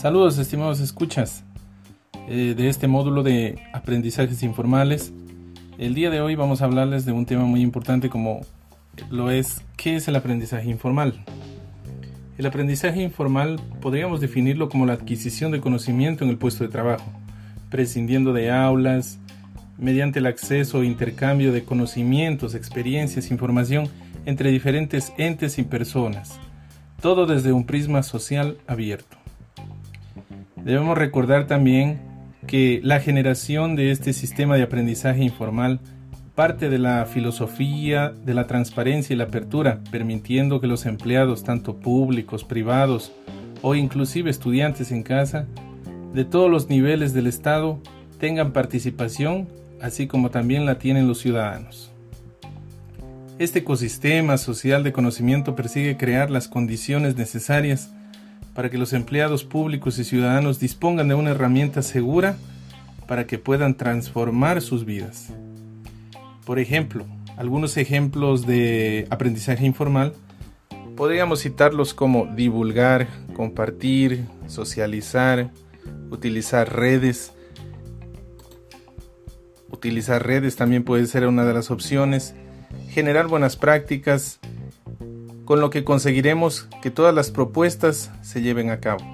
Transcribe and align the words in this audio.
Saludos 0.00 0.38
estimados 0.38 0.80
escuchas 0.80 1.44
eh, 2.26 2.54
de 2.56 2.70
este 2.70 2.88
módulo 2.88 3.22
de 3.22 3.60
aprendizajes 3.74 4.42
informales. 4.42 5.12
El 5.76 5.92
día 5.92 6.08
de 6.08 6.22
hoy 6.22 6.36
vamos 6.36 6.62
a 6.62 6.64
hablarles 6.64 7.04
de 7.04 7.12
un 7.12 7.26
tema 7.26 7.44
muy 7.44 7.60
importante 7.60 8.08
como 8.08 8.40
lo 9.10 9.30
es 9.30 9.62
¿qué 9.76 9.96
es 9.96 10.08
el 10.08 10.16
aprendizaje 10.16 10.70
informal? 10.70 11.22
El 12.38 12.46
aprendizaje 12.46 13.02
informal 13.02 13.60
podríamos 13.82 14.22
definirlo 14.22 14.70
como 14.70 14.86
la 14.86 14.94
adquisición 14.94 15.52
de 15.52 15.60
conocimiento 15.60 16.24
en 16.24 16.30
el 16.30 16.38
puesto 16.38 16.64
de 16.64 16.70
trabajo, 16.70 17.04
prescindiendo 17.68 18.32
de 18.32 18.50
aulas, 18.50 19.18
mediante 19.76 20.20
el 20.20 20.26
acceso 20.28 20.80
e 20.80 20.86
intercambio 20.86 21.52
de 21.52 21.64
conocimientos, 21.64 22.54
experiencias, 22.54 23.30
información 23.30 23.86
entre 24.24 24.50
diferentes 24.50 25.12
entes 25.18 25.58
y 25.58 25.62
personas, 25.62 26.40
todo 27.02 27.26
desde 27.26 27.52
un 27.52 27.66
prisma 27.66 28.02
social 28.02 28.56
abierto. 28.66 29.19
Debemos 30.64 30.96
recordar 30.96 31.46
también 31.46 32.00
que 32.46 32.80
la 32.82 33.00
generación 33.00 33.76
de 33.76 33.90
este 33.90 34.12
sistema 34.12 34.56
de 34.56 34.62
aprendizaje 34.62 35.22
informal 35.22 35.80
parte 36.34 36.70
de 36.70 36.78
la 36.78 37.04
filosofía 37.06 38.14
de 38.24 38.34
la 38.34 38.46
transparencia 38.46 39.12
y 39.12 39.16
la 39.16 39.24
apertura, 39.24 39.80
permitiendo 39.90 40.60
que 40.60 40.66
los 40.66 40.86
empleados, 40.86 41.44
tanto 41.44 41.76
públicos, 41.76 42.44
privados 42.44 43.12
o 43.62 43.74
inclusive 43.74 44.30
estudiantes 44.30 44.90
en 44.90 45.02
casa, 45.02 45.46
de 46.14 46.24
todos 46.24 46.50
los 46.50 46.68
niveles 46.68 47.12
del 47.12 47.26
Estado, 47.26 47.78
tengan 48.18 48.52
participación, 48.52 49.48
así 49.82 50.06
como 50.06 50.30
también 50.30 50.64
la 50.64 50.78
tienen 50.78 51.08
los 51.08 51.18
ciudadanos. 51.18 51.92
Este 53.38 53.60
ecosistema 53.60 54.38
social 54.38 54.82
de 54.82 54.92
conocimiento 54.92 55.54
persigue 55.54 55.96
crear 55.96 56.30
las 56.30 56.48
condiciones 56.48 57.16
necesarias 57.16 57.92
para 58.54 58.70
que 58.70 58.78
los 58.78 58.92
empleados 58.92 59.44
públicos 59.44 59.98
y 59.98 60.04
ciudadanos 60.04 60.58
dispongan 60.58 61.08
de 61.08 61.14
una 61.14 61.30
herramienta 61.30 61.82
segura 61.82 62.36
para 63.06 63.26
que 63.26 63.38
puedan 63.38 63.76
transformar 63.76 64.60
sus 64.60 64.84
vidas. 64.84 65.28
Por 66.44 66.58
ejemplo, 66.58 67.06
algunos 67.36 67.76
ejemplos 67.76 68.46
de 68.46 69.06
aprendizaje 69.10 69.64
informal 69.64 70.14
podríamos 70.96 71.42
citarlos 71.42 71.94
como 71.94 72.26
divulgar, 72.26 73.08
compartir, 73.34 74.26
socializar, 74.46 75.50
utilizar 76.10 76.76
redes. 76.76 77.32
Utilizar 79.70 80.26
redes 80.26 80.56
también 80.56 80.84
puede 80.84 81.06
ser 81.06 81.26
una 81.26 81.46
de 81.46 81.54
las 81.54 81.70
opciones. 81.70 82.34
Generar 82.90 83.28
buenas 83.28 83.56
prácticas, 83.56 84.40
con 85.50 85.60
lo 85.60 85.70
que 85.70 85.82
conseguiremos 85.82 86.68
que 86.80 86.92
todas 86.92 87.12
las 87.12 87.32
propuestas 87.32 88.12
se 88.22 88.40
lleven 88.40 88.70
a 88.70 88.78
cabo. 88.78 89.04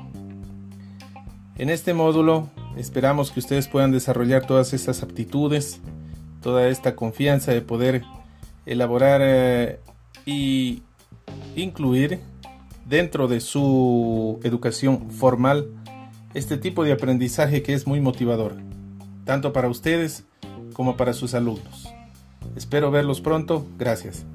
En 1.56 1.70
este 1.70 1.94
módulo 1.94 2.50
esperamos 2.76 3.30
que 3.30 3.40
ustedes 3.40 3.68
puedan 3.68 3.90
desarrollar 3.90 4.46
todas 4.46 4.74
estas 4.74 5.02
aptitudes, 5.02 5.80
toda 6.42 6.68
esta 6.68 6.94
confianza 6.94 7.52
de 7.52 7.62
poder 7.62 8.04
elaborar 8.66 9.22
eh, 9.24 9.80
y 10.26 10.82
incluir 11.56 12.20
dentro 12.84 13.28
de 13.28 13.40
su 13.40 14.38
educación 14.44 15.10
formal 15.10 15.70
este 16.34 16.58
tipo 16.58 16.84
de 16.84 16.92
aprendizaje 16.92 17.62
que 17.62 17.72
es 17.72 17.86
muy 17.86 18.02
motivador, 18.02 18.56
tanto 19.24 19.54
para 19.54 19.68
ustedes 19.68 20.24
como 20.74 20.98
para 20.98 21.14
sus 21.14 21.32
alumnos. 21.32 21.88
Espero 22.56 22.90
verlos 22.90 23.22
pronto, 23.22 23.66
gracias. 23.78 24.26